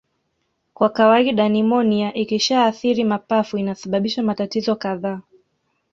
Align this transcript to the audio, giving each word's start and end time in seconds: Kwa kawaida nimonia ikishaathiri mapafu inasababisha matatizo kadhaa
Kwa 0.73 0.89
kawaida 0.89 1.49
nimonia 1.49 2.13
ikishaathiri 2.13 3.03
mapafu 3.03 3.57
inasababisha 3.57 4.23
matatizo 4.23 4.75
kadhaa 4.75 5.21